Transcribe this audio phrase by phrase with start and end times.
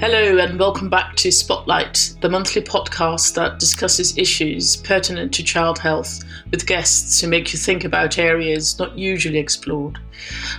[0.00, 5.80] Hello, and welcome back to Spotlight, the monthly podcast that discusses issues pertinent to child
[5.80, 6.22] health
[6.52, 9.98] with guests who make you think about areas not usually explored.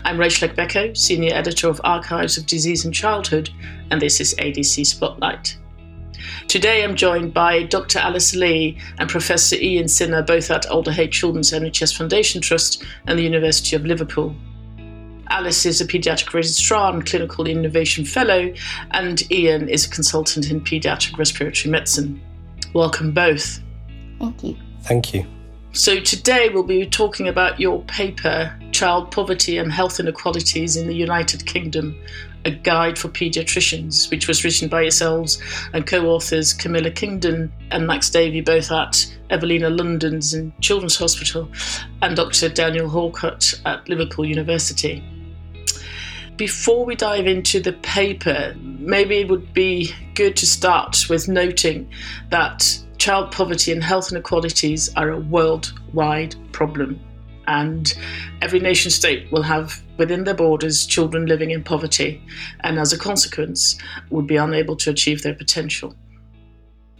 [0.03, 3.49] I'm Rachel Agbeko, Senior Editor of Archives of Disease and Childhood,
[3.91, 5.57] and this is ADC Spotlight.
[6.49, 7.99] Today I'm joined by Dr.
[7.99, 13.17] Alice Lee and Professor Ian Sinha, both at Alder Hey Children's NHS Foundation Trust and
[13.17, 14.35] the University of Liverpool.
[15.29, 18.51] Alice is a paediatric registrar and clinical innovation fellow,
[18.91, 22.19] and Ian is a consultant in paediatric respiratory medicine.
[22.73, 23.59] Welcome both.
[24.19, 24.57] Thank you.
[24.81, 25.25] Thank you.
[25.71, 30.95] So, today we'll be talking about your paper, Child Poverty and Health Inequalities in the
[30.95, 31.95] United Kingdom
[32.45, 35.39] A Guide for Paediatricians, which was written by yourselves
[35.73, 41.47] and co authors Camilla Kingdon and Max Davie, both at Evelina London's Children's Hospital,
[42.01, 42.49] and Dr.
[42.49, 45.03] Daniel Hawcutt at Liverpool University
[46.39, 51.91] before we dive into the paper, maybe it would be good to start with noting
[52.29, 56.97] that child poverty and health inequalities are a worldwide problem.
[57.47, 57.93] And
[58.41, 62.23] every nation state will have within their borders children living in poverty,
[62.61, 63.77] and as a consequence,
[64.09, 65.93] would be unable to achieve their potential.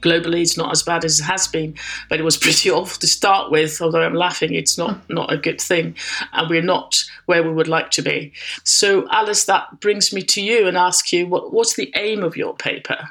[0.02, 1.76] Globally, it's not as bad as it has been,
[2.10, 3.82] but it was pretty awful to start with.
[3.82, 5.96] Although I'm laughing, it's not not a good thing,
[6.34, 8.34] and we're not where we would like to be.
[8.64, 12.36] So, Alice, that brings me to you and ask you what, what's the aim of
[12.36, 13.10] your paper?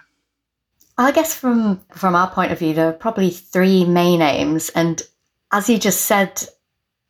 [0.97, 5.03] I guess from from our point of view, there are probably three main aims, and
[5.53, 6.43] as you just said,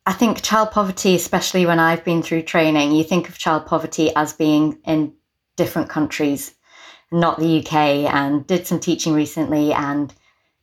[0.06, 4.10] I think child poverty, especially when I've been through training, you think of child poverty
[4.14, 5.12] as being in
[5.56, 6.54] different countries
[7.10, 7.72] not the UK,
[8.12, 10.12] and did some teaching recently and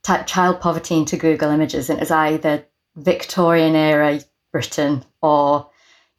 [0.03, 2.65] typed child poverty into Google Images, and it was either
[2.95, 4.19] Victorian era
[4.51, 5.69] Britain or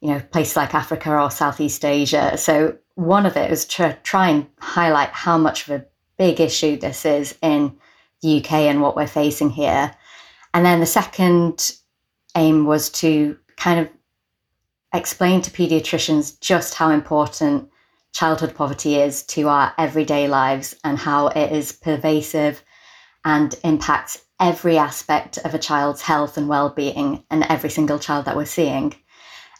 [0.01, 2.37] you know places like Africa or Southeast Asia.
[2.37, 5.85] So one of it was to try and highlight how much of a
[6.17, 7.77] big issue this is in
[8.21, 9.93] the UK and what we're facing here.
[10.53, 11.75] And then the second
[12.35, 13.89] aim was to kind of
[14.93, 17.69] explain to pediatricians just how important
[18.17, 22.63] childhood poverty is to our everyday lives and how it is pervasive
[23.23, 28.35] and impacts every aspect of a child's health and well-being and every single child that
[28.35, 28.91] we're seeing.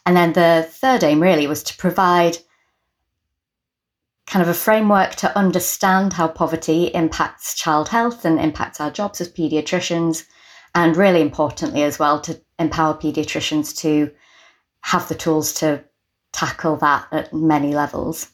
[0.04, 2.36] And then the third aim really was to provide
[4.26, 9.20] kind of a framework to understand how poverty impacts child health and impacts our jobs
[9.20, 10.24] as pediatricians
[10.74, 14.10] and really importantly as well to empower pediatricians to
[14.80, 15.84] have the tools to
[16.32, 18.32] tackle that at many levels.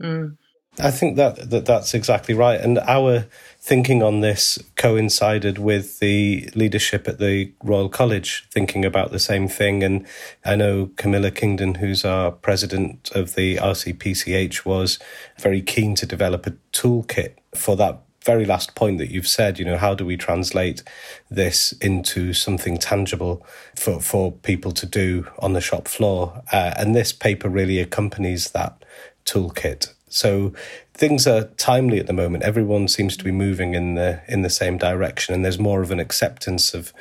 [0.00, 0.36] Mm.
[0.78, 2.60] I think that, that that's exactly right.
[2.60, 3.26] And our
[3.58, 9.48] thinking on this coincided with the leadership at the Royal College thinking about the same
[9.48, 9.82] thing.
[9.82, 10.06] And
[10.44, 14.98] I know Camilla Kingdon, who's our president of the RCPCH, was
[15.38, 19.64] very keen to develop a toolkit for that very last point that you've said, you
[19.64, 20.82] know, how do we translate
[21.30, 23.44] this into something tangible
[23.74, 26.42] for, for people to do on the shop floor?
[26.52, 28.84] Uh, and this paper really accompanies that
[29.24, 29.92] toolkit.
[30.10, 30.52] So
[30.92, 32.42] things are timely at the moment.
[32.42, 35.90] Everyone seems to be moving in the in the same direction, and there's more of
[35.90, 36.92] an acceptance of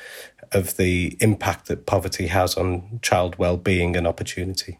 [0.51, 4.79] of the impact that poverty has on child well-being and opportunity.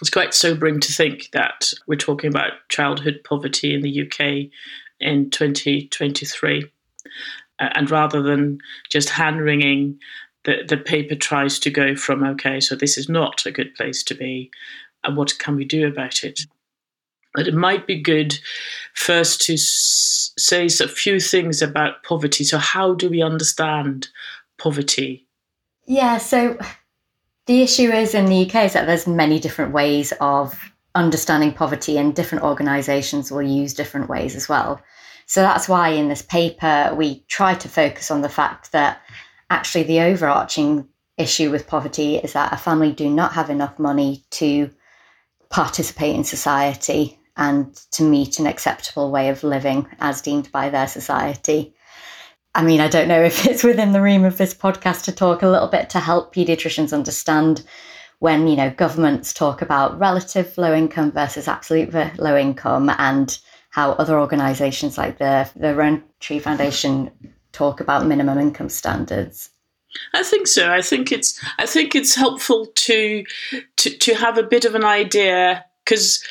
[0.00, 4.50] It's quite sobering to think that we're talking about childhood poverty in the UK
[5.00, 6.64] in 2023,
[7.58, 8.58] uh, and rather than
[8.90, 9.98] just hand wringing,
[10.44, 14.02] the the paper tries to go from okay, so this is not a good place
[14.04, 14.50] to be
[15.08, 16.40] and what can we do about it?
[17.34, 18.38] But it might be good
[18.94, 22.44] first to say a few things about poverty.
[22.44, 24.08] So, how do we understand
[24.58, 25.26] poverty?
[25.86, 26.58] Yeah, so
[27.46, 31.96] the issue is in the UK is that there's many different ways of understanding poverty,
[31.96, 34.82] and different organisations will use different ways as well.
[35.26, 39.02] So that's why in this paper we try to focus on the fact that
[39.50, 44.24] actually the overarching issue with poverty is that a family do not have enough money
[44.30, 44.70] to
[45.50, 50.88] participate in society and to meet an acceptable way of living as deemed by their
[50.88, 51.74] society.
[52.54, 55.42] I mean, I don't know if it's within the realm of this podcast to talk
[55.42, 57.64] a little bit to help pediatricians understand
[58.18, 63.38] when, you know, governments talk about relative low income versus absolute low income and
[63.70, 67.10] how other organizations like the, the Rowntree Foundation
[67.52, 69.50] talk about minimum income standards.
[70.14, 70.70] I think so.
[70.70, 73.24] I think it's I think it's helpful to
[73.76, 76.22] to to have a bit of an idea because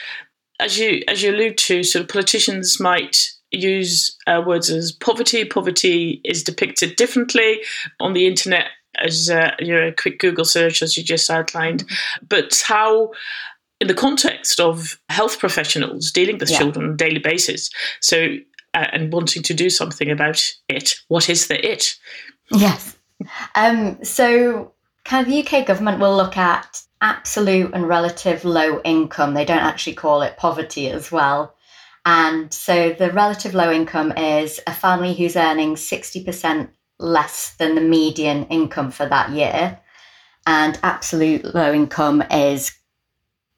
[0.59, 5.45] as you as you allude to, sort of politicians might use uh, words as poverty.
[5.45, 7.61] Poverty is depicted differently
[7.99, 8.67] on the internet
[8.99, 11.85] as uh, you know, a quick Google search, as you just outlined.
[12.27, 13.11] But how
[13.79, 16.57] in the context of health professionals dealing with yeah.
[16.57, 17.69] children on a daily basis.
[18.01, 18.37] So,
[18.73, 20.95] uh, and wanting to do something about it.
[21.07, 21.95] What is the it?
[22.51, 22.96] Yes.
[23.55, 24.73] Um, so,
[25.05, 29.33] kind of the UK government will look at absolute and relative low income.
[29.33, 31.55] They don't actually call it poverty as well.
[32.05, 36.69] And so the relative low income is a family who's earning 60%
[36.99, 39.77] less than the median income for that year.
[40.45, 42.71] And absolute low income is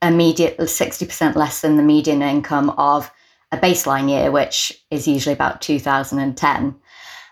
[0.01, 3.11] immediate 60% less than the median income of
[3.51, 6.75] a baseline year, which is usually about 2010.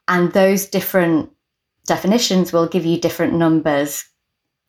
[0.07, 1.31] And those different
[1.87, 4.03] definitions will give you different numbers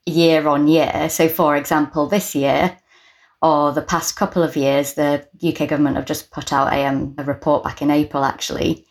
[0.07, 1.09] year on year.
[1.11, 2.79] So, for example, this year
[3.43, 7.15] or the past couple of years, the UK government have just put out a, um,
[7.19, 8.87] a report back in April actually,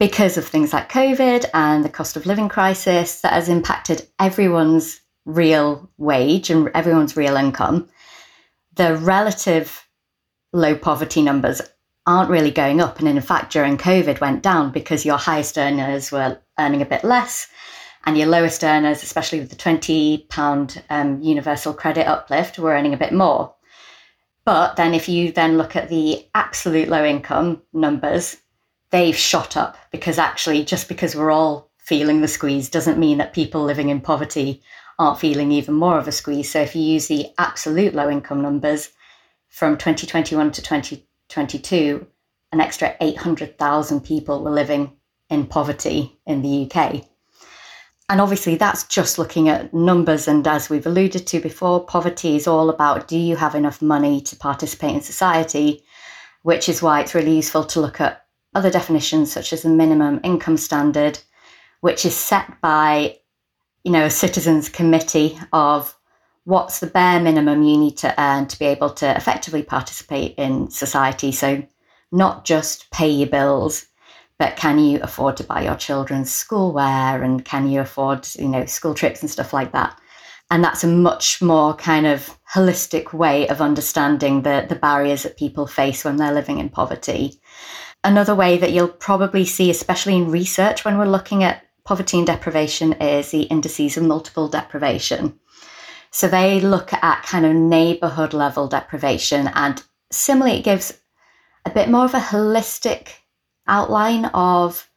[0.00, 5.00] because of things like COVID and the cost of living crisis that has impacted everyone's
[5.24, 7.88] real wage and everyone's real income.
[8.74, 9.86] The relative
[10.52, 11.62] low poverty numbers
[12.06, 12.98] aren't really going up.
[12.98, 17.04] And in fact, during COVID went down because your highest earners were earning a bit
[17.04, 17.48] less
[18.04, 22.98] and your lowest earners, especially with the £20 um, universal credit uplift, were earning a
[22.98, 23.54] bit more.
[24.44, 28.38] But then if you then look at the absolute low income numbers,
[28.90, 33.32] they've shot up because actually just because we're all feeling the squeeze doesn't mean that
[33.32, 34.62] people living in poverty
[34.98, 36.50] aren't feeling even more of a squeeze.
[36.50, 38.90] So if you use the absolute low income numbers
[39.48, 42.06] from 2021 to 2022,
[42.50, 44.92] an extra 800,000 people were living
[45.32, 47.04] in poverty in the UK.
[48.08, 50.28] And obviously, that's just looking at numbers.
[50.28, 54.20] And as we've alluded to before, poverty is all about do you have enough money
[54.20, 55.82] to participate in society?
[56.42, 60.20] Which is why it's really useful to look at other definitions, such as the minimum
[60.22, 61.18] income standard,
[61.80, 63.16] which is set by
[63.84, 65.96] you know a citizens committee of
[66.44, 70.70] what's the bare minimum you need to earn to be able to effectively participate in
[70.70, 71.62] society so
[72.10, 73.86] not just pay your bills
[74.38, 78.66] but can you afford to buy your children's schoolwear and can you afford you know
[78.66, 79.98] school trips and stuff like that?
[80.50, 85.38] And that's a much more kind of holistic way of understanding the the barriers that
[85.38, 87.40] people face when they're living in poverty.
[88.04, 92.26] Another way that you'll probably see especially in research when we're looking at poverty and
[92.26, 95.38] deprivation is the indices of multiple deprivation.
[96.10, 101.00] So they look at kind of neighborhood level deprivation and similarly it gives
[101.64, 103.08] a bit more of a holistic
[103.66, 104.88] outline of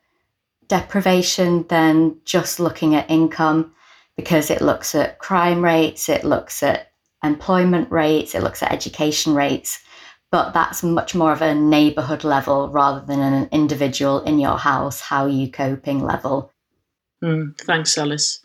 [0.67, 3.73] deprivation than just looking at income
[4.17, 6.91] because it looks at crime rates, it looks at
[7.23, 9.79] employment rates, it looks at education rates,
[10.31, 15.01] but that's much more of a neighborhood level rather than an individual in your house,
[15.01, 16.51] how are you coping level.
[17.23, 18.39] Mm, thanks, Alice.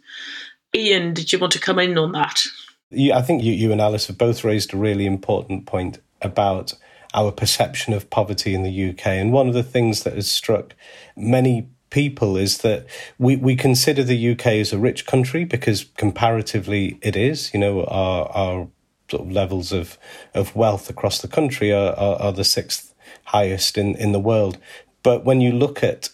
[0.74, 2.42] Ian, did you want to come in on that?
[2.90, 6.74] Yeah, I think you, you and Alice have both raised a really important point about
[7.14, 9.06] our perception of poverty in the UK.
[9.06, 10.74] And one of the things that has struck
[11.16, 12.86] many people is that
[13.18, 17.52] we, we consider the UK as a rich country because comparatively it is.
[17.52, 18.68] You know, our, our
[19.10, 19.98] sort of levels of,
[20.34, 24.58] of wealth across the country are, are, are the sixth highest in, in the world.
[25.02, 26.10] But when you look at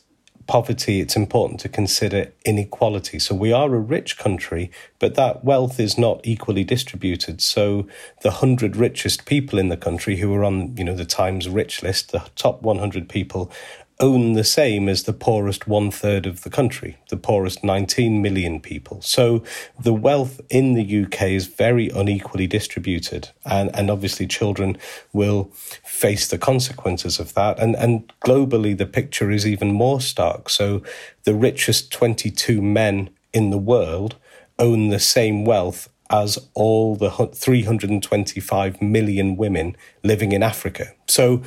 [0.46, 3.18] poverty, it's important to consider inequality.
[3.18, 7.40] So we are a rich country, but that wealth is not equally distributed.
[7.40, 7.86] So
[8.22, 11.82] the 100 richest people in the country who are on, you know, the Times rich
[11.82, 13.50] list, the top 100 people
[13.98, 18.60] own the same as the poorest one third of the country, the poorest 19 million
[18.60, 19.00] people.
[19.00, 19.42] So
[19.78, 23.30] the wealth in the UK is very unequally distributed.
[23.44, 24.76] And, and obviously, children
[25.12, 25.50] will
[25.84, 27.58] face the consequences of that.
[27.58, 30.50] And, and globally, the picture is even more stark.
[30.50, 30.82] So
[31.24, 34.16] the richest 22 men in the world
[34.58, 40.92] own the same wealth as all the 325 million women living in Africa.
[41.08, 41.42] So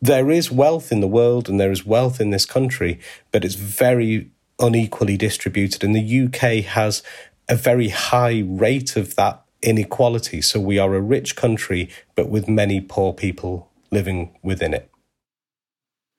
[0.00, 3.00] there is wealth in the world and there is wealth in this country,
[3.32, 5.82] but it's very unequally distributed.
[5.82, 7.02] And the UK has
[7.48, 10.40] a very high rate of that inequality.
[10.40, 14.90] So we are a rich country, but with many poor people living within it.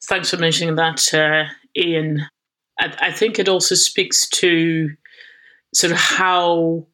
[0.08, 1.46] Thanks for mentioning that, uh,
[1.78, 2.26] Ian.
[2.80, 4.90] I, I think it also speaks to
[5.74, 6.88] sort of how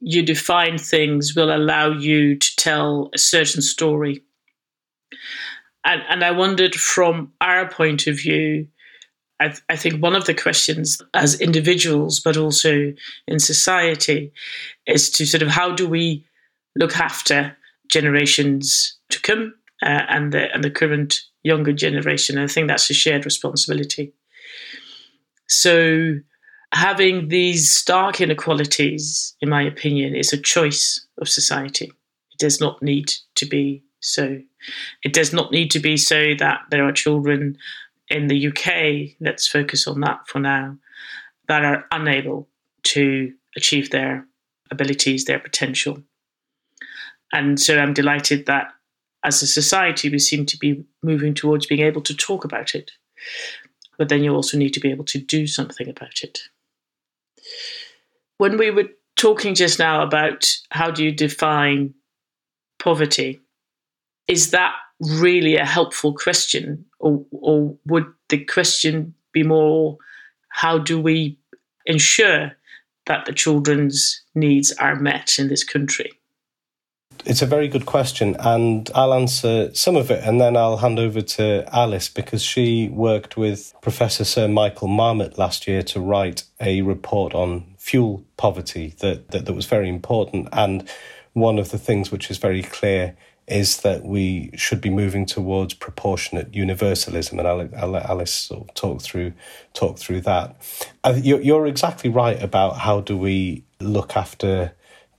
[0.00, 4.22] you define things will allow you to tell a certain story
[5.88, 8.68] and, and I wondered from our point of view,
[9.40, 12.92] I, th- I, think one of the questions as individuals, but also
[13.26, 14.32] in society,
[14.86, 16.26] is to sort of how do we
[16.76, 17.56] look after
[17.90, 22.36] generations to come uh, and the and the current younger generation.
[22.36, 24.12] And I think that's a shared responsibility.
[25.46, 26.18] So
[26.74, 31.86] having these stark inequalities, in my opinion, is a choice of society.
[31.86, 34.40] It does not need to be so.
[35.02, 37.58] It does not need to be so that there are children
[38.08, 40.76] in the UK, let's focus on that for now,
[41.48, 42.48] that are unable
[42.84, 44.26] to achieve their
[44.70, 46.02] abilities, their potential.
[47.32, 48.72] And so I'm delighted that
[49.24, 52.92] as a society, we seem to be moving towards being able to talk about it.
[53.98, 56.38] But then you also need to be able to do something about it.
[58.38, 61.94] When we were talking just now about how do you define
[62.78, 63.40] poverty,
[64.28, 66.84] is that really a helpful question?
[67.00, 69.96] Or, or would the question be more
[70.50, 71.38] how do we
[71.86, 72.52] ensure
[73.06, 76.12] that the children's needs are met in this country?
[77.24, 80.98] It's a very good question, and I'll answer some of it, and then I'll hand
[80.98, 86.44] over to Alice because she worked with Professor Sir Michael Marmot last year to write
[86.60, 90.48] a report on fuel poverty that, that, that was very important.
[90.52, 90.88] And
[91.32, 93.16] one of the things which is very clear
[93.50, 98.68] is that we should be moving towards proportionate universalism, and I'll, I'll let Alice sort
[98.68, 99.32] of talk through
[99.74, 100.56] talk through that.
[101.16, 104.72] You're, you're exactly right about how do we look after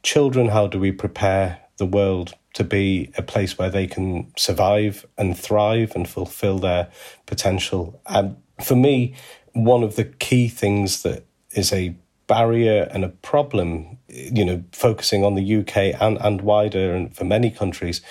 [0.04, 5.06] children, how do we prepare the world to be a place where they can survive
[5.18, 6.90] and thrive and fulfill their
[7.26, 8.02] potential.
[8.08, 9.14] And for me,
[9.54, 11.96] one of the key things that is a
[12.30, 17.26] barrier and a problem, you know, focusing on the UK and, and wider and for
[17.26, 18.02] many countries,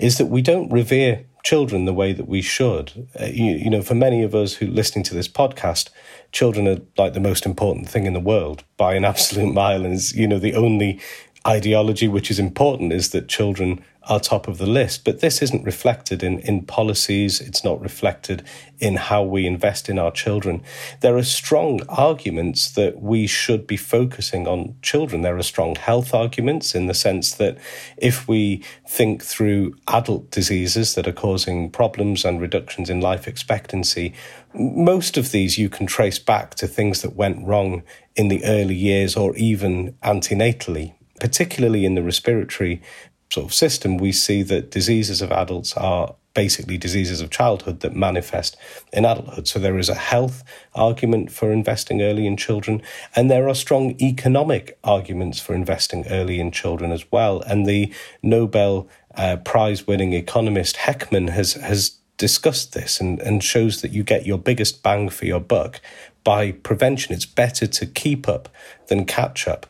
[0.00, 3.08] is that we don't revere children the way that we should.
[3.20, 5.90] Uh, you, you know, for many of us who listening to this podcast,
[6.32, 10.12] children are like the most important thing in the world by an absolute mile, and
[10.12, 11.00] you know the only
[11.46, 15.04] ideology which is important is that children are top of the list.
[15.04, 18.44] But this isn't reflected in, in policies, it's not reflected
[18.78, 20.62] in how we invest in our children.
[21.00, 25.22] There are strong arguments that we should be focusing on children.
[25.22, 27.58] There are strong health arguments in the sense that
[27.96, 34.14] if we think through adult diseases that are causing problems and reductions in life expectancy,
[34.54, 37.82] most of these you can trace back to things that went wrong
[38.14, 42.82] in the early years or even antenatally particularly in the respiratory
[43.30, 47.96] sort of system, we see that diseases of adults are basically diseases of childhood that
[47.96, 48.56] manifest
[48.92, 49.48] in adulthood.
[49.48, 52.82] So there is a health argument for investing early in children,
[53.16, 57.40] and there are strong economic arguments for investing early in children as well.
[57.40, 57.92] And the
[58.22, 64.02] Nobel uh, Prize winning economist Heckman has, has discussed this and, and shows that you
[64.02, 65.80] get your biggest bang for your buck
[66.22, 67.14] by prevention.
[67.14, 68.50] It's better to keep up
[68.88, 69.66] than catch up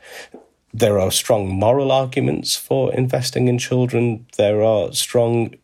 [0.73, 4.27] there are strong moral arguments for investing in children.
[4.37, 5.55] There are strong,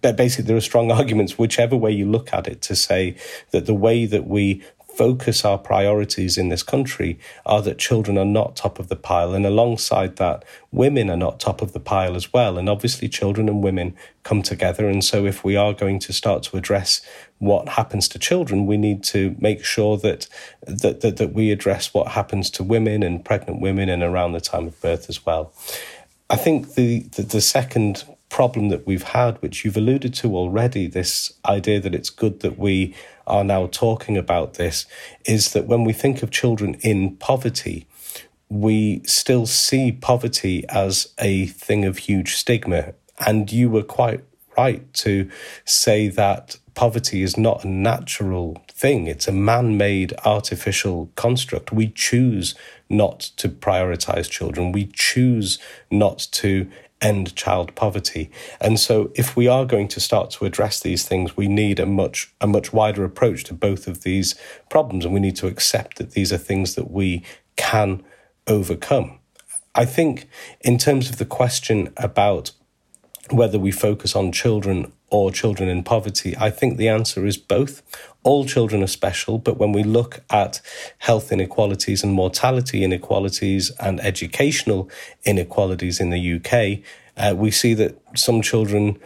[0.00, 3.16] basically, there are strong arguments, whichever way you look at it, to say
[3.50, 4.62] that the way that we
[4.96, 9.34] focus our priorities in this country are that children are not top of the pile.
[9.34, 12.58] And alongside that, women are not top of the pile as well.
[12.58, 14.88] And obviously, children and women come together.
[14.88, 17.00] And so, if we are going to start to address
[17.38, 20.28] what happens to children, we need to make sure that,
[20.66, 24.40] that, that, that we address what happens to women and pregnant women and around the
[24.40, 25.52] time of birth as well.
[26.30, 30.86] I think the, the, the second problem that we've had, which you've alluded to already,
[30.86, 32.94] this idea that it's good that we
[33.26, 34.86] are now talking about this,
[35.26, 37.86] is that when we think of children in poverty,
[38.48, 42.94] we still see poverty as a thing of huge stigma.
[43.24, 44.24] And you were quite
[44.56, 45.30] right to
[45.66, 51.70] say that poverty is not a natural thing, it's a man made artificial construct.
[51.70, 52.54] We choose
[52.88, 55.58] not to prioritize children, we choose
[55.90, 56.70] not to
[57.02, 58.30] end child poverty.
[58.60, 61.86] And so if we are going to start to address these things, we need a
[61.86, 64.34] much a much wider approach to both of these
[64.70, 67.22] problems and we need to accept that these are things that we
[67.56, 68.02] can
[68.46, 69.18] overcome.
[69.74, 70.28] I think
[70.60, 72.52] in terms of the question about
[73.30, 77.82] whether we focus on children or children in poverty, I think the answer is both.
[78.24, 80.60] All children are special, but when we look at
[80.98, 84.90] health inequalities and mortality inequalities and educational
[85.24, 86.84] inequalities in the UK,
[87.16, 88.98] uh, we see that some children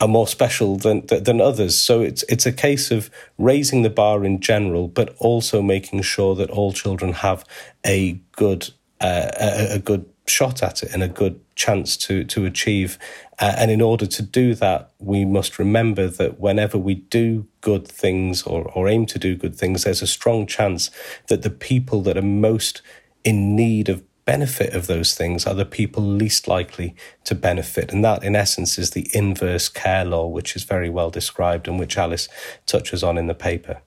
[0.00, 1.78] are more special than than others.
[1.78, 6.34] So it's it's a case of raising the bar in general, but also making sure
[6.34, 7.44] that all children have
[7.84, 8.70] a good
[9.00, 12.98] uh, a, a good shot at it and a good chance to to achieve.
[13.38, 17.86] Uh, and in order to do that, we must remember that whenever we do good
[17.86, 20.90] things or, or aim to do good things, there's a strong chance
[21.28, 22.80] that the people that are most
[23.24, 26.94] in need of benefit of those things are the people least likely
[27.24, 27.92] to benefit.
[27.92, 31.78] And that, in essence, is the inverse care law, which is very well described and
[31.78, 32.28] which Alice
[32.66, 33.82] touches on in the paper.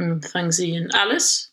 [0.00, 0.90] Mm, thanks, Ian.
[0.94, 1.50] Alice?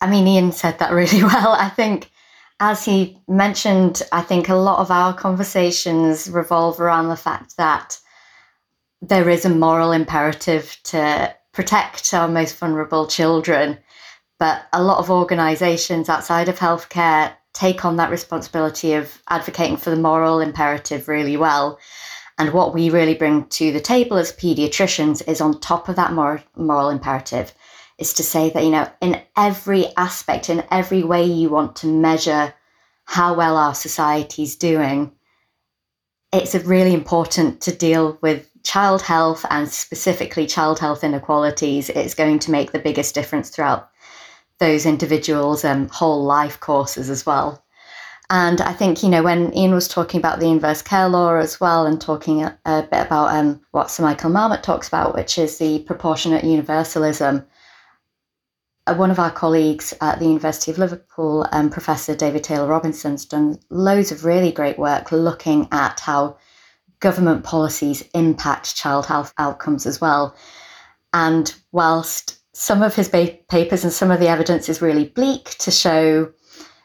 [0.00, 1.52] I mean, Ian said that really well.
[1.52, 2.10] I think
[2.60, 7.98] as he mentioned, I think a lot of our conversations revolve around the fact that
[9.02, 13.78] there is a moral imperative to protect our most vulnerable children.
[14.38, 19.90] But a lot of organisations outside of healthcare take on that responsibility of advocating for
[19.90, 21.78] the moral imperative really well.
[22.38, 26.12] And what we really bring to the table as paediatricians is on top of that
[26.12, 27.54] moral, moral imperative
[27.98, 31.86] is to say that, you know, in every aspect, in every way you want to
[31.86, 32.52] measure
[33.04, 35.12] how well our society's doing,
[36.32, 41.88] it's really important to deal with child health and specifically child health inequalities.
[41.88, 43.88] It's going to make the biggest difference throughout
[44.58, 47.62] those individuals' um, whole life courses as well.
[48.28, 51.60] And I think, you know, when Ian was talking about the inverse care law as
[51.60, 55.38] well and talking a, a bit about um, what Sir Michael Marmot talks about, which
[55.38, 57.46] is the proportionate universalism,
[58.94, 63.58] one of our colleagues at the University of Liverpool, um, Professor David Taylor Robinson's done
[63.68, 66.36] loads of really great work looking at how
[67.00, 70.36] government policies impact child health outcomes as well.
[71.12, 75.56] And whilst some of his ba- papers and some of the evidence is really bleak
[75.58, 76.32] to show,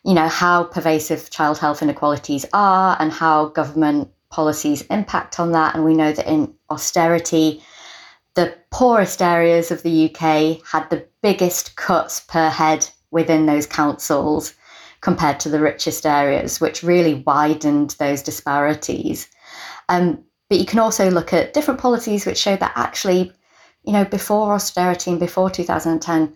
[0.04, 5.76] you know, how pervasive child health inequalities are and how government policies impact on that,
[5.76, 7.62] and we know that in austerity,
[8.36, 14.54] the poorest areas of the UK had the biggest cuts per head within those councils
[15.02, 19.28] compared to the richest areas, which really widened those disparities.
[19.90, 23.34] Um, but you can also look at different policies which show that actually,
[23.84, 26.36] you know, before austerity and before 2010,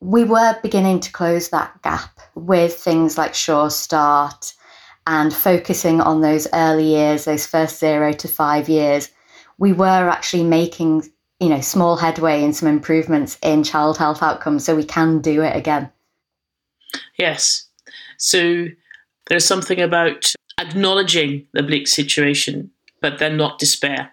[0.00, 4.52] we were beginning to close that gap with things like Sure Start
[5.06, 9.10] and focusing on those early years, those first zero to five years.
[9.58, 11.11] We were actually making
[11.42, 15.42] you know, small headway and some improvements in child health outcomes so we can do
[15.42, 15.90] it again.
[17.18, 17.66] Yes.
[18.16, 18.66] So
[19.26, 24.12] there's something about acknowledging the bleak situation, but then not despair.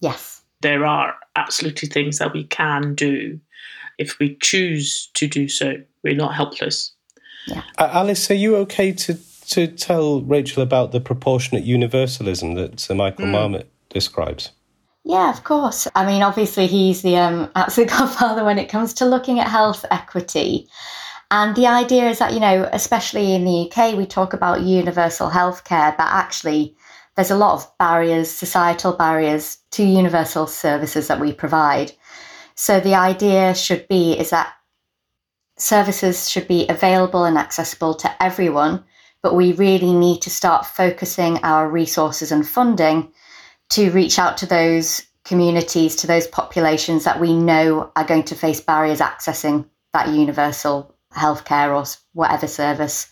[0.00, 0.42] Yes.
[0.62, 3.38] There are absolutely things that we can do
[3.98, 5.74] if we choose to do so.
[6.02, 6.92] We're not helpless.
[7.48, 7.62] Yeah.
[7.76, 9.18] Uh, Alice, are you okay to,
[9.48, 13.32] to tell Rachel about the proportionate universalism that Sir Michael mm.
[13.32, 14.52] Marmot describes?
[15.04, 15.88] Yeah, of course.
[15.94, 19.84] I mean, obviously, he's the um, absolute godfather when it comes to looking at health
[19.90, 20.68] equity.
[21.30, 25.30] And the idea is that, you know, especially in the UK, we talk about universal
[25.30, 26.76] healthcare, but actually,
[27.16, 31.92] there's a lot of barriers, societal barriers to universal services that we provide.
[32.54, 34.52] So the idea should be is that
[35.58, 38.84] services should be available and accessible to everyone,
[39.22, 43.12] but we really need to start focusing our resources and funding
[43.72, 48.34] to reach out to those communities, to those populations that we know are going to
[48.34, 53.10] face barriers accessing that universal healthcare or whatever service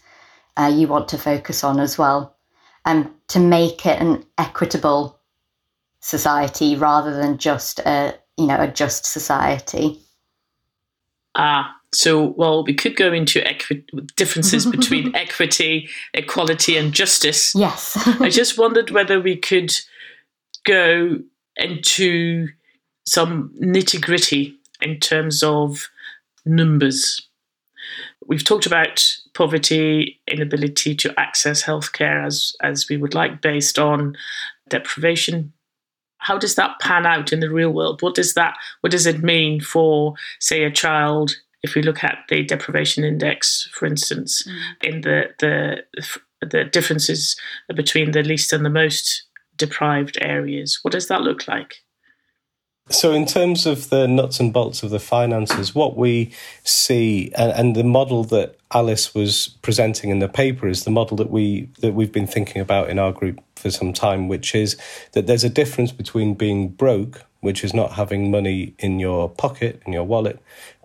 [0.58, 2.36] uh, you want to focus on as well,
[2.84, 5.18] and um, to make it an equitable
[6.00, 9.98] society rather than just a you know a just society.
[11.36, 17.54] Ah, so well, we could go into equi- differences between equity, equality, and justice.
[17.54, 19.72] Yes, I just wondered whether we could
[20.64, 21.18] go
[21.56, 22.48] into
[23.06, 25.88] some nitty gritty in terms of
[26.44, 27.28] numbers.
[28.26, 34.16] We've talked about poverty, inability to access healthcare as, as we would like based on
[34.68, 35.52] deprivation.
[36.18, 38.02] How does that pan out in the real world?
[38.02, 42.18] What does that what does it mean for, say, a child if we look at
[42.28, 44.88] the deprivation index, for instance, mm.
[44.88, 45.82] in the, the
[46.40, 47.36] the differences
[47.74, 49.24] between the least and the most
[49.60, 50.80] deprived areas.
[50.82, 51.74] What does that look like?
[52.88, 56.32] So, in terms of the nuts and bolts of the finances, what we
[56.64, 61.16] see, and, and, the model that Alice was presenting in the paper, is the model
[61.18, 64.76] that we that we've been thinking about in our group for some time, which is
[65.12, 69.80] that there's a difference between being broke, which is not having money in your pocket
[69.86, 70.40] in your wallet,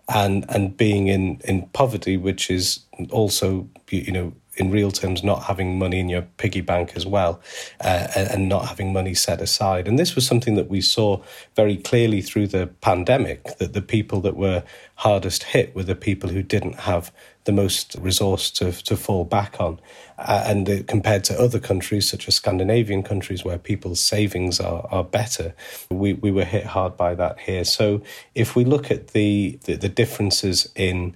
[0.07, 5.43] and and being in in poverty, which is also you know in real terms not
[5.43, 7.41] having money in your piggy bank as well
[7.81, 9.87] uh, and not having money set aside.
[9.87, 11.21] And this was something that we saw
[11.55, 14.63] very clearly through the pandemic that the people that were
[14.95, 17.11] hardest hit were the people who didn't have
[17.43, 19.79] the most resource to, to fall back on.
[20.17, 24.87] Uh, and uh, compared to other countries, such as Scandinavian countries, where people's savings are,
[24.89, 25.53] are better,
[25.89, 27.63] we, we were hit hard by that here.
[27.63, 28.01] So
[28.33, 31.15] if we look at the, the, the differences in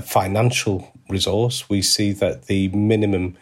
[0.00, 3.36] financial resource, we see that the minimum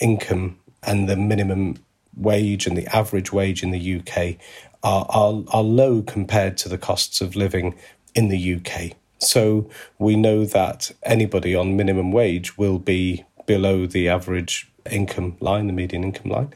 [0.00, 1.76] income and the minimum
[2.16, 4.36] wage and the average wage in the UK
[4.82, 7.74] are, are, are low compared to the costs of living
[8.14, 8.96] in the UK.
[9.18, 15.66] So we know that anybody on minimum wage will be below the average income line,
[15.66, 16.52] the median income line.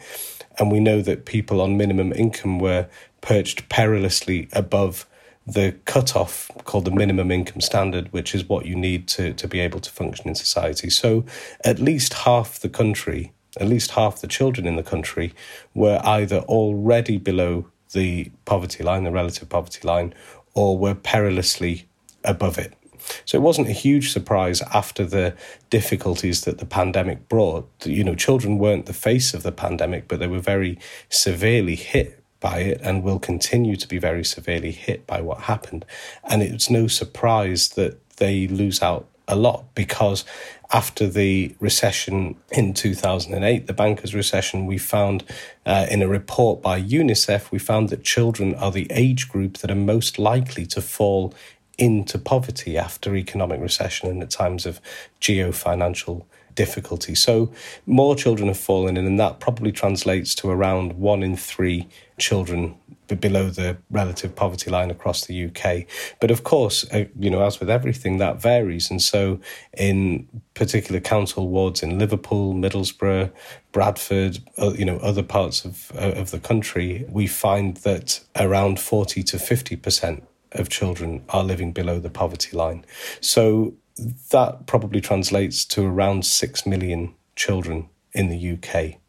[0.59, 2.89] And we know that people on minimum income were
[3.21, 5.07] perched perilously above
[5.49, 9.61] the cutoff called the minimum income standard, which is what you need to, to be
[9.61, 10.91] able to function in society.
[10.91, 11.25] So
[11.65, 15.33] at least half the country, at least half the children in the country
[15.75, 20.13] were either already below the poverty line, the relative poverty line,
[20.53, 21.89] or were perilously
[22.25, 22.75] above it.
[23.25, 25.35] So it wasn't a huge surprise after the
[25.71, 27.71] difficulties that the pandemic brought.
[27.87, 32.18] You know, children weren't the face of the pandemic, but they were very severely hit
[32.41, 35.85] by it and will continue to be very severely hit by what happened.
[36.25, 40.25] And it's no surprise that they lose out a lot because
[40.73, 45.25] after the recession in 2008, the bankers' recession, we found
[45.65, 49.71] uh, in a report by UNICEF, we found that children are the age group that
[49.71, 51.35] are most likely to fall
[51.79, 54.81] into poverty after economic recession and at times of
[55.21, 56.27] geo financial
[56.59, 57.15] difficulty.
[57.15, 57.53] So
[57.87, 62.75] more children have fallen in, and that probably translates to around one in three children
[63.07, 65.87] below the relative poverty line across the UK.
[66.21, 68.91] But of course, uh, you know, as with everything, that varies.
[68.91, 69.39] And so,
[69.77, 73.31] in particular council wards in Liverpool, Middlesbrough,
[73.71, 74.39] Bradford,
[74.81, 79.39] you know, other parts of uh, of the country, we find that around forty to
[79.39, 82.85] fifty percent of children are living below the poverty line.
[83.21, 83.75] So
[84.31, 89.01] that probably translates to around 6 million children in the UK.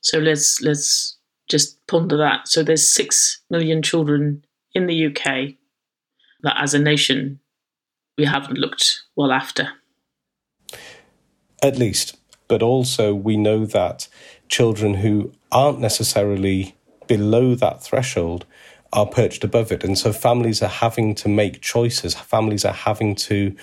[0.00, 2.48] So let's let's just ponder that.
[2.48, 5.54] So there's 6 million children in the UK
[6.42, 7.40] that as a nation
[8.16, 9.72] we haven't looked well after.
[11.62, 12.16] At least,
[12.48, 14.08] but also we know that
[14.48, 16.74] children who aren't necessarily
[17.06, 18.46] below that threshold
[18.92, 22.14] are perched above it, and so families are having to make choices.
[22.14, 23.54] Families are having to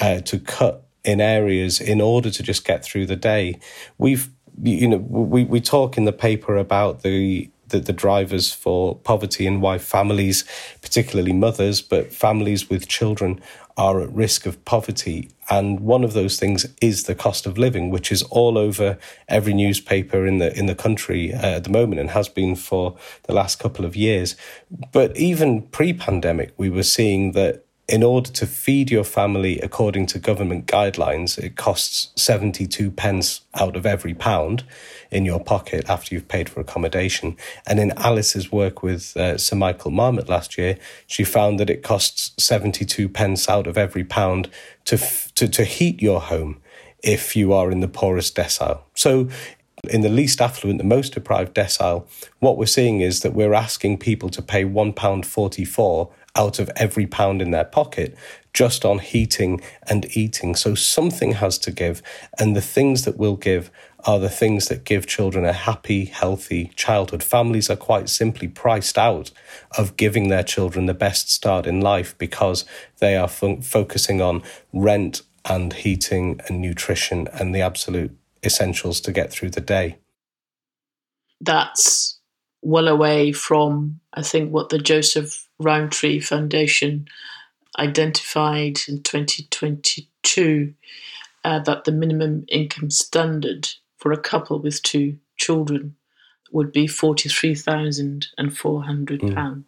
[0.00, 3.58] uh, to cut in areas in order to just get through the day.
[3.98, 4.28] We've
[4.62, 9.46] you know we we talk in the paper about the the, the drivers for poverty
[9.46, 10.44] and why families,
[10.82, 13.40] particularly mothers, but families with children,
[13.76, 15.28] are at risk of poverty.
[15.50, 18.98] And one of those things is the cost of living, which is all over
[19.28, 22.96] every newspaper in the in the country uh, at the moment and has been for
[23.24, 24.34] the last couple of years.
[24.92, 30.18] But even pre-pandemic, we were seeing that in order to feed your family according to
[30.18, 34.64] government guidelines, it costs 72 pence out of every pound
[35.10, 37.36] in your pocket after you've paid for accommodation.
[37.66, 41.82] And in Alice's work with uh, Sir Michael Marmot last year, she found that it
[41.82, 44.50] costs 72 pence out of every pound
[44.84, 46.60] to, f- to, to heat your home
[47.02, 48.80] if you are in the poorest decile.
[48.94, 49.28] So
[49.90, 52.06] in the least affluent, the most deprived decile,
[52.40, 57.42] what we're seeing is that we're asking people to pay £1.44 out of every pound
[57.42, 58.16] in their pocket
[58.56, 60.54] just on heating and eating.
[60.54, 62.02] So something has to give.
[62.38, 63.70] And the things that will give
[64.06, 67.22] are the things that give children a happy, healthy childhood.
[67.22, 69.30] Families are quite simply priced out
[69.76, 72.64] of giving their children the best start in life because
[72.98, 79.12] they are fo- focusing on rent and heating and nutrition and the absolute essentials to
[79.12, 79.98] get through the day.
[81.42, 82.18] That's
[82.62, 87.08] well away from, I think, what the Joseph Rowntree Foundation
[87.78, 90.74] identified in 2022
[91.44, 95.96] uh, that the minimum income standard for a couple with two children
[96.52, 98.22] would be £43,400.
[99.20, 99.62] Mm.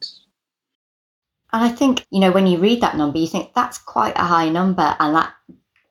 [1.51, 4.25] And I think, you know, when you read that number, you think that's quite a
[4.25, 4.97] high number.
[5.01, 5.33] And that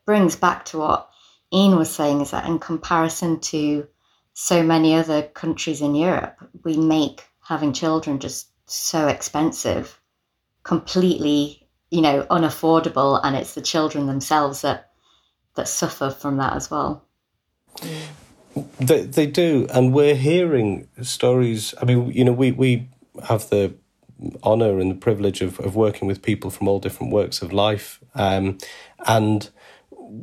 [0.05, 1.09] brings back to what
[1.53, 3.87] Ian was saying is that in comparison to
[4.33, 9.99] so many other countries in Europe, we make having children just so expensive,
[10.63, 14.91] completely, you know, unaffordable, and it's the children themselves that
[15.55, 17.03] that suffer from that as well.
[18.79, 21.73] They, they do, and we're hearing stories.
[21.81, 22.89] I mean, you know, we, we
[23.27, 23.73] have the
[24.43, 27.99] honor and the privilege of, of working with people from all different works of life,
[28.15, 28.57] um,
[29.05, 29.49] and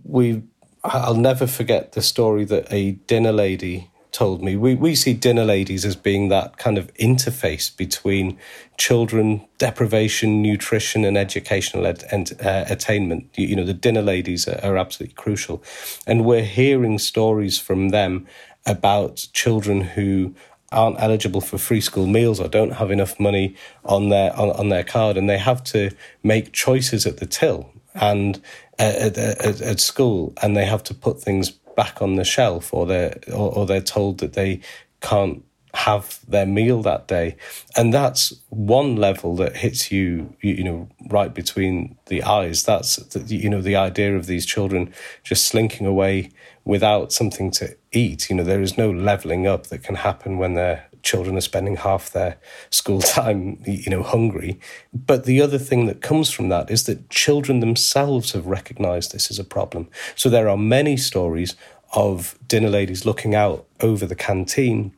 [0.04, 0.42] we.
[0.86, 4.54] I'll never forget the story that a dinner lady told me.
[4.54, 8.38] We, we see dinner ladies as being that kind of interface between
[8.78, 13.28] children, deprivation, nutrition, and educational ed, uh, attainment.
[13.36, 15.62] You, you, know, the dinner ladies are, are absolutely crucial.
[16.06, 18.26] And we're hearing stories from them
[18.64, 20.34] about children who
[20.70, 24.68] aren't eligible for free school meals or don't have enough money on their on, on
[24.70, 25.90] their card and they have to
[26.24, 28.38] make choices at the till and
[28.80, 32.72] uh, at, at, at, school and they have to put things back on the shelf
[32.72, 34.60] or they're or, or they're told that they
[35.00, 37.36] can't have their meal that day.
[37.76, 42.62] And that's one level that hits you, you, know, right between the eyes.
[42.62, 46.30] That's, the, you know, the idea of these children just slinking away
[46.64, 48.30] without something to eat.
[48.30, 51.76] You know, there is no leveling up that can happen when their children are spending
[51.76, 52.36] half their
[52.70, 54.58] school time, you know, hungry.
[54.92, 59.30] But the other thing that comes from that is that children themselves have recognized this
[59.30, 59.88] as a problem.
[60.16, 61.54] So there are many stories
[61.92, 64.94] of dinner ladies looking out over the canteen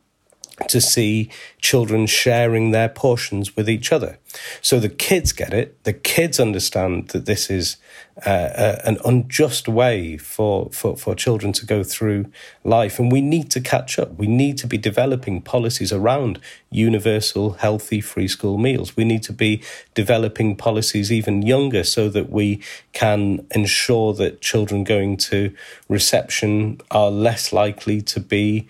[0.67, 1.29] to see
[1.61, 4.17] children sharing their portions with each other.
[4.61, 5.81] So the kids get it.
[5.83, 7.77] The kids understand that this is
[8.25, 12.25] uh, uh, an unjust way for, for, for children to go through
[12.63, 12.97] life.
[12.97, 14.15] And we need to catch up.
[14.15, 16.39] We need to be developing policies around
[16.71, 18.97] universal, healthy, free school meals.
[18.97, 19.61] We need to be
[19.93, 22.61] developing policies even younger so that we
[22.93, 25.53] can ensure that children going to
[25.87, 28.67] reception are less likely to be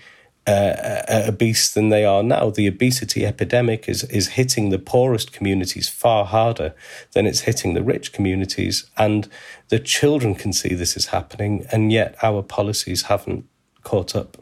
[0.48, 2.50] uh, obese than they are now.
[2.50, 6.74] The obesity epidemic is is hitting the poorest communities far harder
[7.12, 9.28] than it's hitting the rich communities, and
[9.70, 13.46] the children can see this is happening, and yet our policies haven't
[13.84, 14.38] caught up.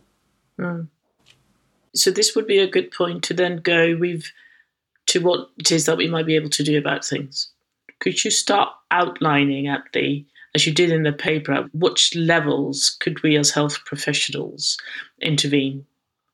[0.59, 0.87] Mm.
[1.95, 4.25] So this would be a good point to then go with
[5.07, 7.49] to what it is that we might be able to do about things.
[7.99, 13.21] Could you start outlining at the as you did in the paper, which levels could
[13.23, 14.77] we as health professionals
[15.21, 15.85] intervene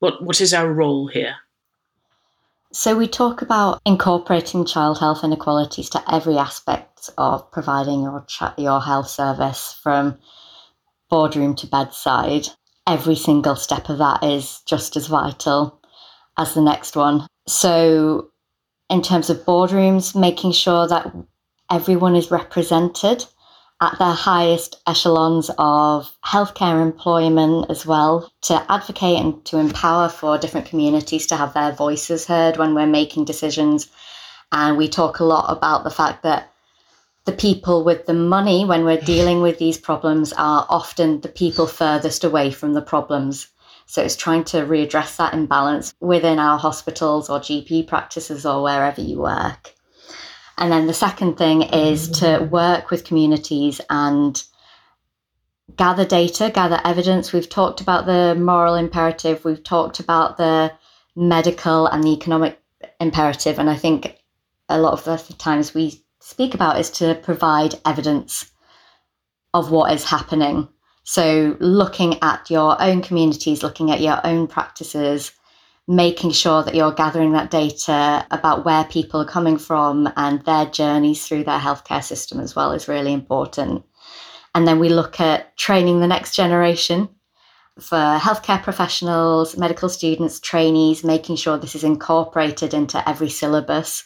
[0.01, 1.35] what what is our role here?
[2.73, 8.25] So we talk about incorporating child health inequalities to every aspect of providing your
[8.57, 10.17] your health service from
[11.09, 12.47] boardroom to bedside.
[12.87, 15.79] Every single step of that is just as vital
[16.35, 17.27] as the next one.
[17.47, 18.31] So
[18.89, 21.13] in terms of boardrooms, making sure that
[21.69, 23.23] everyone is represented
[23.81, 30.37] at the highest echelons of healthcare employment as well to advocate and to empower for
[30.37, 33.89] different communities to have their voices heard when we're making decisions.
[34.51, 36.53] And we talk a lot about the fact that
[37.25, 41.65] the people with the money when we're dealing with these problems are often the people
[41.65, 43.47] furthest away from the problems.
[43.87, 49.01] So it's trying to readdress that imbalance within our hospitals or GP practices or wherever
[49.01, 49.73] you work.
[50.57, 54.41] And then the second thing is to work with communities and
[55.75, 57.33] gather data, gather evidence.
[57.33, 60.71] We've talked about the moral imperative, we've talked about the
[61.15, 62.59] medical and the economic
[62.99, 63.59] imperative.
[63.59, 64.17] And I think
[64.69, 68.51] a lot of the times we speak about is to provide evidence
[69.53, 70.67] of what is happening.
[71.03, 75.31] So, looking at your own communities, looking at your own practices,
[75.91, 80.65] making sure that you're gathering that data about where people are coming from and their
[80.65, 83.83] journeys through their healthcare system as well is really important.
[84.55, 87.09] And then we look at training the next generation
[87.77, 94.05] for healthcare professionals, medical students, trainees, making sure this is incorporated into every syllabus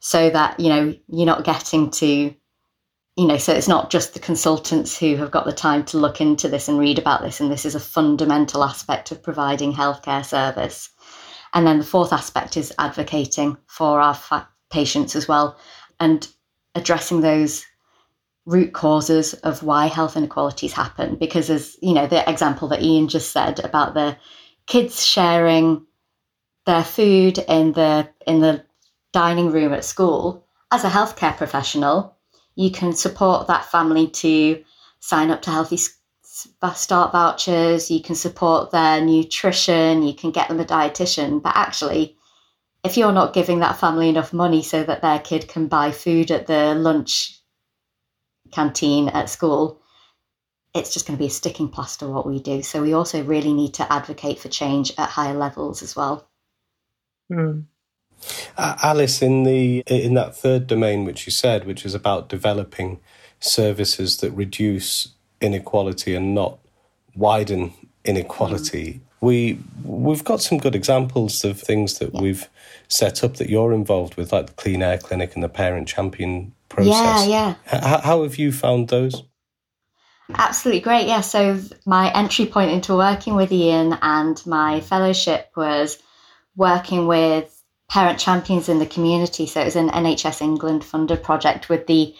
[0.00, 4.20] so that, you know, you're not getting to, you know, so it's not just the
[4.20, 7.38] consultants who have got the time to look into this and read about this.
[7.38, 10.88] And this is a fundamental aspect of providing healthcare service.
[11.54, 15.56] And then the fourth aspect is advocating for our fa- patients as well
[16.00, 16.28] and
[16.74, 17.64] addressing those
[18.44, 21.16] root causes of why health inequalities happen.
[21.16, 24.16] Because, as you know, the example that Ian just said about the
[24.66, 25.86] kids sharing
[26.66, 28.64] their food in the in the
[29.12, 32.16] dining room at school, as a healthcare professional,
[32.54, 34.62] you can support that family to
[35.00, 35.78] sign up to healthy
[36.74, 41.42] start vouchers, you can support their nutrition, you can get them a dietitian.
[41.42, 42.16] But actually,
[42.84, 46.30] if you're not giving that family enough money so that their kid can buy food
[46.30, 47.40] at the lunch
[48.52, 49.80] canteen at school,
[50.74, 52.62] it's just going to be a sticking plaster what we do.
[52.62, 56.28] So we also really need to advocate for change at higher levels as well.
[57.30, 57.64] Mm.
[58.56, 63.00] Uh, Alice, in the in that third domain which you said, which is about developing
[63.40, 66.58] services that reduce inequality and not
[67.14, 67.72] widen
[68.04, 69.00] inequality.
[69.20, 72.48] We we've got some good examples of things that we've
[72.88, 76.52] set up that you're involved with, like the Clean Air Clinic and the Parent Champion
[76.68, 77.26] process.
[77.26, 77.94] Yeah, yeah.
[77.96, 79.24] H- how have you found those?
[80.34, 81.06] Absolutely great.
[81.08, 81.22] Yeah.
[81.22, 85.98] So my entry point into working with Ian and my fellowship was
[86.54, 87.54] working with
[87.88, 89.46] parent champions in the community.
[89.46, 92.14] So it was an NHS England funded project with the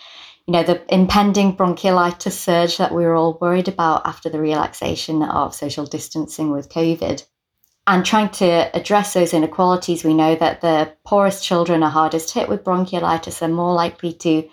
[0.48, 5.22] you know, the impending bronchiolitis surge that we were all worried about after the relaxation
[5.22, 7.22] of social distancing with COVID.
[7.87, 12.48] And trying to address those inequalities, we know that the poorest children are hardest hit
[12.48, 14.48] with bronchiolitis and more likely to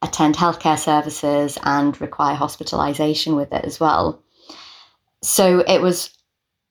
[0.00, 4.22] attend healthcare services and require hospitalization with it as well.
[5.22, 6.08] So it was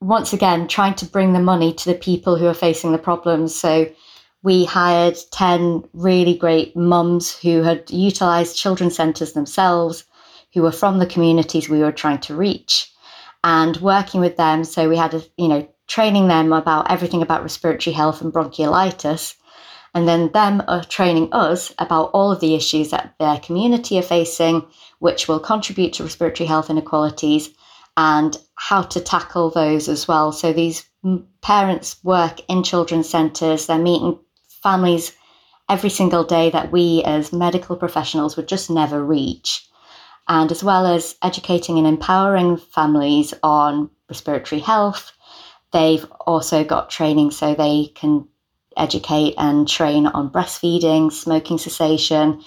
[0.02, 3.54] once again, trying to bring the money to the people who are facing the problems.
[3.54, 3.88] So
[4.44, 10.04] we hired 10 really great mums who had utilized children's centres themselves,
[10.54, 12.92] who were from the communities we were trying to reach,
[13.44, 14.66] and working with them.
[14.66, 19.36] So we had, a, you know, training them about everything about respiratory health and bronchiolitis,
[19.96, 24.04] and then them are training us about all of the issues that their community are
[24.04, 24.66] facing,
[25.00, 27.50] which will contribute to respiratory health inequalities
[27.96, 30.32] and how to tackle those as well.
[30.32, 30.90] So these
[31.42, 34.20] parents work in children's centres, they're meeting
[34.64, 35.12] families
[35.70, 39.68] every single day that we as medical professionals would just never reach.
[40.28, 45.12] And as well as educating and empowering families on respiratory health,
[45.72, 48.28] they've also got training so they can
[48.78, 52.42] educate and train on breastfeeding, smoking cessation.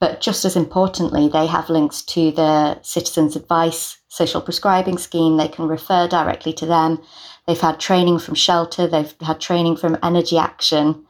[0.00, 5.36] But just as importantly, they have links to the Citizens Advice social prescribing scheme.
[5.36, 7.02] They can refer directly to them.
[7.46, 11.06] They've had training from Shelter, they've had training from Energy Action.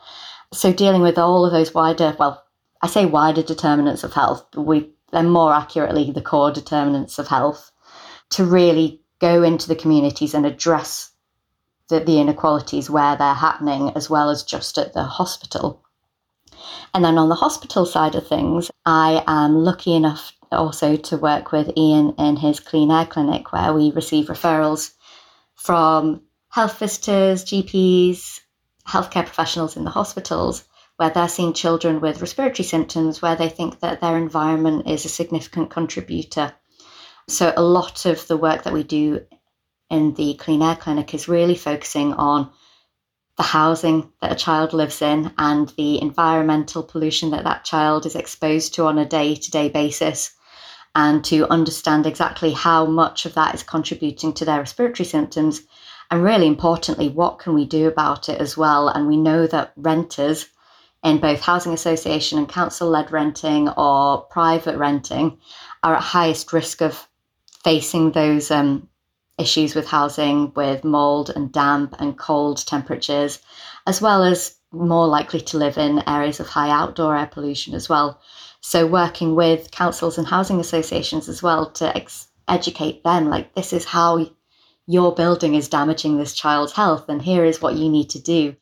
[0.53, 2.45] So dealing with all of those wider, well,
[2.81, 7.29] I say wider determinants of health, but we they're more accurately the core determinants of
[7.29, 7.71] health
[8.31, 11.13] to really go into the communities and address
[11.89, 15.83] the, the inequalities where they're happening as well as just at the hospital.
[16.93, 21.53] And then on the hospital side of things, I am lucky enough also to work
[21.53, 24.93] with Ian in his clean air clinic where we receive referrals
[25.55, 28.41] from health visitors, GPs,
[28.89, 30.65] healthcare professionals in the hospitals
[30.97, 35.09] where they're seeing children with respiratory symptoms where they think that their environment is a
[35.09, 36.53] significant contributor.
[37.29, 39.21] So, a lot of the work that we do
[39.91, 42.51] in the Clean Air Clinic is really focusing on
[43.37, 48.17] the housing that a child lives in and the environmental pollution that that child is
[48.17, 50.35] exposed to on a day to day basis,
[50.95, 55.63] and to understand exactly how much of that is contributing to their respiratory symptoms
[56.11, 58.89] and really importantly, what can we do about it as well?
[58.89, 60.47] And we know that renters
[61.05, 65.39] in both housing association and council led renting or private renting
[65.83, 67.07] are at highest risk of
[67.63, 68.89] facing those um,
[69.39, 73.41] issues with housing, with mold and damp and cold temperatures,
[73.87, 77.89] as well as more likely to live in areas of high outdoor air pollution as
[77.89, 78.21] well.
[78.61, 83.73] So, working with councils and housing associations as well to ex- educate them like, this
[83.73, 84.27] is how
[84.89, 88.57] your building is damaging this child's health, and here is what you need to do.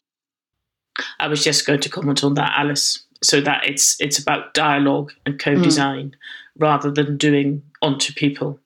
[1.20, 3.04] I was just going to comment on that, Alice.
[3.22, 6.14] So that it's it's about dialogue and co-design mm.
[6.58, 8.60] rather than doing onto people.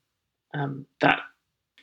[0.55, 1.21] Um, that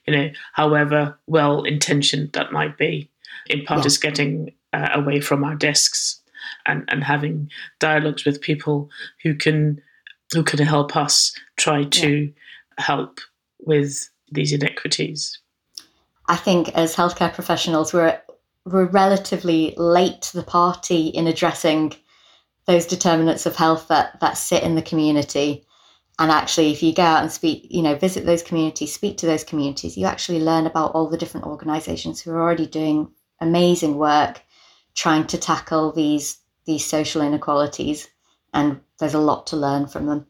[0.06, 3.10] you know, however well intentioned that might be,
[3.48, 3.86] in part yeah.
[3.86, 6.20] is getting uh, away from our desks
[6.66, 8.90] and and having dialogues with people
[9.22, 9.80] who can
[10.34, 12.84] who can help us try to yeah.
[12.84, 13.20] help
[13.60, 15.40] with these inequities.
[16.28, 18.22] I think as healthcare professionals, we're
[18.66, 21.94] we're relatively late to the party in addressing
[22.66, 25.66] those determinants of health that that sit in the community.
[26.20, 29.26] And actually, if you go out and speak, you know, visit those communities, speak to
[29.28, 33.98] those communities, you actually learn about all the different organisations who are already doing amazing
[33.98, 34.42] work
[34.96, 38.10] trying to tackle these these social inequalities.
[38.54, 40.26] And there's a lot to learn from them.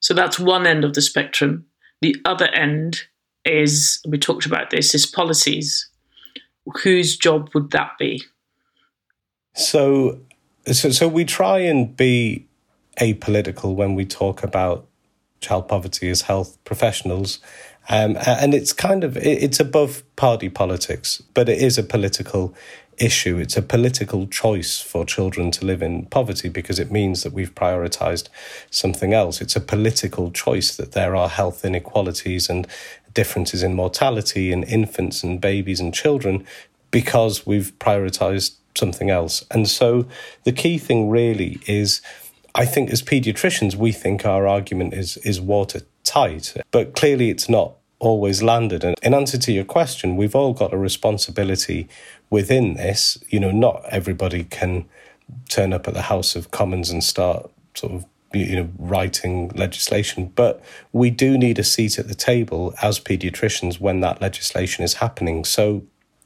[0.00, 1.66] So that's one end of the spectrum.
[2.00, 3.02] The other end
[3.46, 5.88] is we talked about this is policies.
[6.82, 8.22] Whose job would that be?
[9.54, 10.20] So,
[10.70, 12.46] so, so we try and be
[13.00, 14.86] apolitical when we talk about
[15.40, 17.38] child poverty as health professionals.
[17.88, 22.54] Um, and it's kind of it's above party politics, but it is a political
[22.98, 23.38] issue.
[23.38, 27.54] It's a political choice for children to live in poverty because it means that we've
[27.54, 28.28] prioritized
[28.70, 29.40] something else.
[29.40, 32.66] It's a political choice that there are health inequalities and
[33.16, 36.46] differences in mortality in infants and babies and children
[36.90, 39.44] because we've prioritized something else.
[39.50, 40.06] And so
[40.44, 42.00] the key thing really is
[42.54, 47.72] I think as pediatricians we think our argument is is watertight, but clearly it's not
[47.98, 48.84] always landed.
[48.84, 51.88] And in answer to your question, we've all got a responsibility
[52.30, 53.18] within this.
[53.28, 54.84] You know, not everybody can
[55.48, 58.04] turn up at the House of Commons and start sort of
[58.38, 60.62] you know writing legislation but
[60.92, 65.44] we do need a seat at the table as pediatricians when that legislation is happening.
[65.44, 65.84] So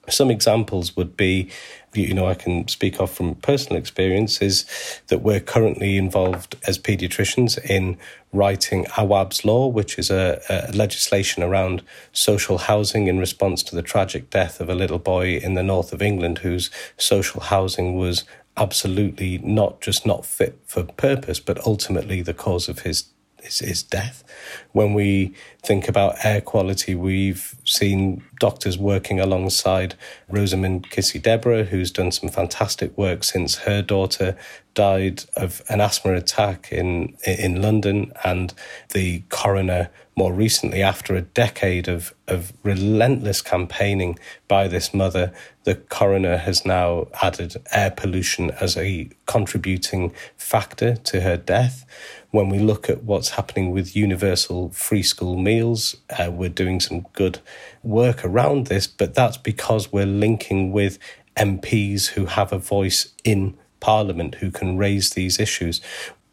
[0.08, 1.48] some examples would be
[1.92, 4.64] you know I can speak off from personal experience is
[5.08, 7.98] that we're currently involved as pediatricians in
[8.32, 11.82] writing Awaab's law which is a, a legislation around
[12.12, 15.92] social housing in response to the tragic death of a little boy in the north
[15.92, 18.24] of England whose social housing was
[18.57, 23.05] absolutely not just not fit for purpose, but ultimately the cause of his
[23.45, 24.24] is, is death.
[24.72, 29.95] When we think about air quality, we've seen doctors working alongside
[30.28, 34.36] Rosamund Kissi-Debrah, who's done some fantastic work since her daughter
[34.74, 38.55] died of an asthma attack in in London, and
[38.91, 44.18] the coroner more recently, after a decade of, of relentless campaigning
[44.49, 45.32] by this mother,
[45.64, 51.86] the coroner has now added air pollution as a contributing factor to her death.
[52.30, 57.06] When we look at what's happening with universal free school meals, uh, we're doing some
[57.12, 57.40] good
[57.82, 60.98] work around this, but that's because we're linking with
[61.36, 65.80] MPs who have a voice in Parliament who can raise these issues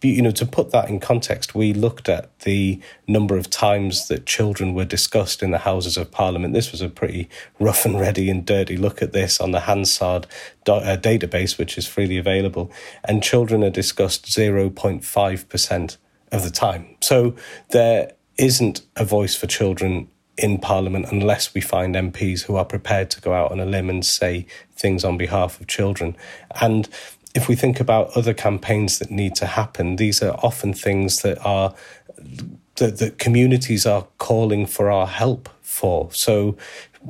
[0.02, 4.26] you know, to put that in context, we looked at the number of times that
[4.26, 6.54] children were discussed in the Houses of Parliament.
[6.54, 7.30] This was a pretty
[7.60, 10.28] rough and ready and dirty look at this on the Hansard
[10.68, 12.72] uh, database, which is freely available.
[13.04, 15.98] And children are discussed 0.5%
[16.32, 16.96] of the time.
[17.02, 17.36] So
[17.72, 23.10] there isn't a voice for children in Parliament unless we find MPs who are prepared
[23.10, 24.46] to go out on a limb and say
[24.76, 26.16] things on behalf of children.
[26.62, 26.88] And
[27.38, 31.38] if we think about other campaigns that need to happen, these are often things that
[31.46, 31.74] are
[32.78, 36.12] that, that communities are calling for our help for.
[36.12, 36.58] So,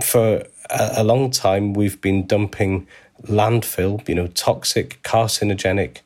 [0.03, 2.87] for a, a long time, we've been dumping
[3.23, 5.99] landfill, you know, toxic, carcinogenic,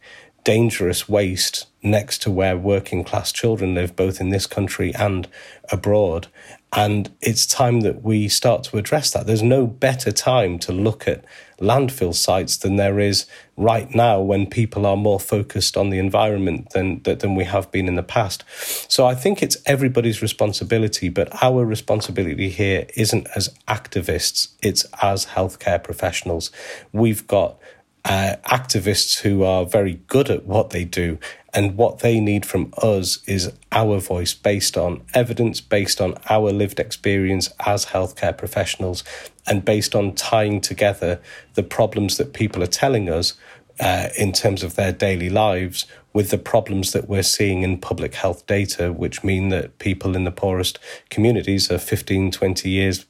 [0.44, 5.28] dangerous waste next to where working class children live, both in this country and
[5.72, 6.28] abroad.
[6.74, 9.26] And it's time that we start to address that.
[9.26, 11.26] There's no better time to look at
[11.62, 16.72] landfill sites than there is right now when people are more focused on the environment
[16.72, 18.44] than than we have been in the past.
[18.92, 25.28] So I think it's everybody's responsibility, but our responsibility here isn't as activists, it's as
[25.28, 26.52] healthcare professionals.
[26.92, 27.58] We've got
[28.06, 31.20] uh, activists who are very good at what they do.
[31.54, 36.52] And what they need from us is our voice based on evidence, based on our
[36.52, 39.04] lived experience as healthcare professionals,
[39.46, 41.20] and based on tying together
[41.56, 43.34] the problems that people are telling us
[43.80, 48.16] uh, in terms of their daily lives with the problems that we're seeing in public
[48.16, 50.78] health data, which mean that people in the poorest
[51.10, 53.06] communities are 15, 20 years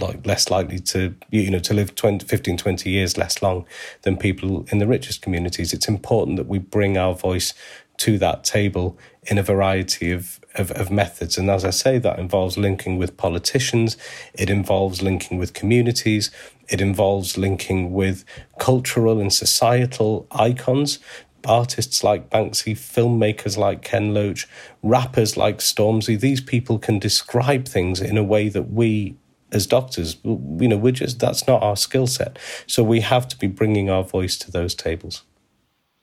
[0.00, 3.66] like less likely to you know to live 20, 15 20 years less long
[4.02, 7.52] than people in the richest communities it's important that we bring our voice
[7.98, 11.38] to that table in a variety of, of, of, methods.
[11.38, 13.96] And as I say, that involves linking with politicians,
[14.34, 16.30] it involves linking with communities,
[16.68, 18.24] it involves linking with
[18.58, 20.98] cultural and societal icons.
[21.44, 24.48] Artists like Banksy, filmmakers like Ken Loach,
[24.82, 29.16] rappers like Stormzy, these people can describe things in a way that we
[29.56, 32.38] as doctors, you know, we're just, that's not our skill set.
[32.66, 35.24] So we have to be bringing our voice to those tables.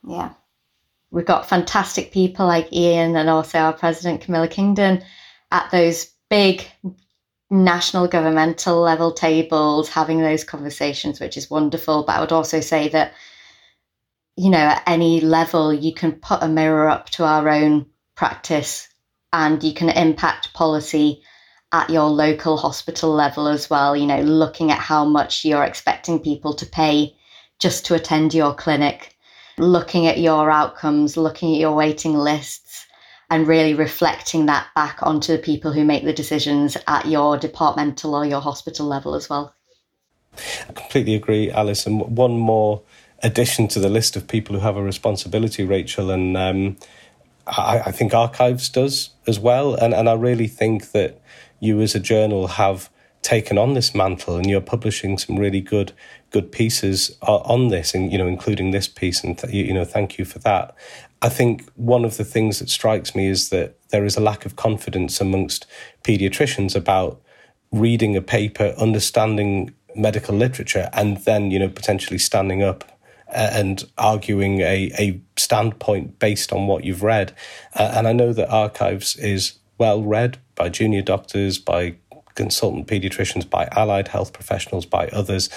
[0.05, 0.33] Yeah
[1.13, 5.03] we've got fantastic people like Ian and also our president Camilla Kingdon
[5.51, 6.65] at those big
[7.49, 12.89] national governmental level tables having those conversations which is wonderful but i would also say
[12.89, 13.13] that
[14.35, 17.85] you know at any level you can put a mirror up to our own
[18.15, 18.89] practice
[19.31, 21.21] and you can impact policy
[21.74, 26.19] at your local hospital level as well you know looking at how much you're expecting
[26.19, 27.13] people to pay
[27.59, 29.13] just to attend your clinic
[29.57, 32.86] looking at your outcomes, looking at your waiting lists,
[33.30, 38.15] and really reflecting that back onto the people who make the decisions at your departmental
[38.15, 39.53] or your hospital level as well.
[40.67, 41.86] I completely agree, Alice.
[41.86, 42.82] And one more
[43.21, 46.78] addition to the list of people who have a responsibility, Rachel, and um,
[47.47, 49.76] I, I think Archives does as well.
[49.76, 51.21] And, and I really think that
[51.64, 52.89] you as a journal have
[53.22, 55.93] taken on this mantle and you're publishing some really good
[56.30, 60.18] good pieces on this and you know including this piece and th- you know thank
[60.18, 60.76] you for that.
[61.22, 64.45] I think one of the things that strikes me is that there is a lack
[64.45, 65.66] of confidence amongst
[66.03, 67.22] pediatricians about
[67.72, 72.84] reading a paper understanding medical literature and then you know potentially standing up
[73.34, 77.34] and arguing a, a standpoint based on what you've read.
[77.74, 81.95] Uh, and i know that archives is well read by junior doctors by
[82.35, 85.49] consultant pediatricians, by allied health professionals, by others.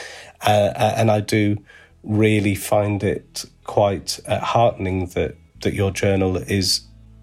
[0.47, 1.59] Uh, uh, and I do
[2.03, 6.83] really find it quite uh, heartening that, that your journal is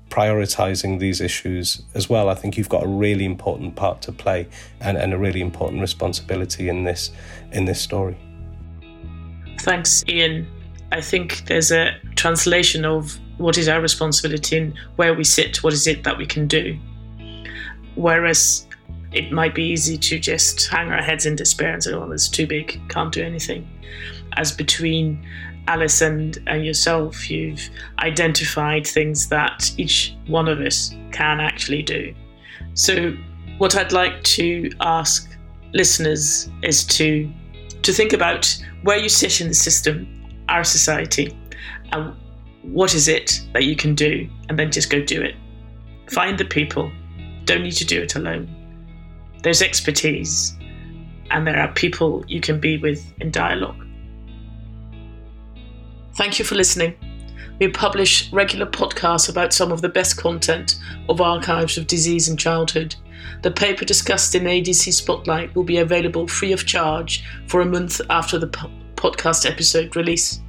[0.10, 2.30] prioritizing these issues as well.
[2.30, 4.48] I think you've got a really important part to play
[4.80, 7.12] and, and a really important responsibility in this
[7.52, 8.18] in this story.
[9.60, 10.48] Thanks, Ian.
[10.92, 15.74] I think there's a translation of what is our responsibility and where we sit, what
[15.74, 16.78] is it that we can do.
[17.96, 18.68] Whereas
[19.12, 22.28] it might be easy to just hang our heads in despair and say, oh, it's
[22.28, 23.68] too big, can't do anything.
[24.38, 25.24] As between
[25.68, 27.70] Alice and, and yourself, you've
[28.00, 32.14] identified things that each one of us can actually do.
[32.74, 33.16] So,
[33.60, 35.38] what I'd like to ask
[35.74, 37.32] listeners is to
[37.84, 40.08] to think about where you sit in the system,
[40.48, 41.38] our society,
[41.92, 42.16] and
[42.64, 45.36] what is it that you can do, and then just go do it.
[46.10, 46.92] Find the people.
[47.46, 48.48] Don't need to do it alone.
[49.44, 50.56] There's expertise,
[51.32, 53.86] and there are people you can be with in dialogue.
[56.16, 56.96] Thank you for listening.
[57.60, 60.80] We publish regular podcasts about some of the best content
[61.10, 62.96] of archives of disease and childhood.
[63.42, 68.00] The paper discussed in ADC Spotlight will be available free of charge for a month
[68.10, 70.43] after the po- podcast episode release.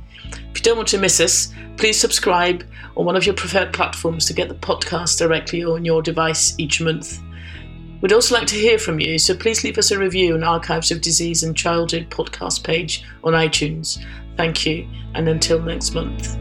[0.54, 2.64] If you don't want to miss us, please subscribe
[2.96, 6.80] on one of your preferred platforms to get the podcast directly on your device each
[6.80, 7.20] month.
[8.00, 10.92] We'd also like to hear from you, so please leave us a review on Archives
[10.92, 14.00] of Disease and Childhood podcast page on iTunes.
[14.36, 14.86] Thank you,
[15.16, 16.38] and until next month.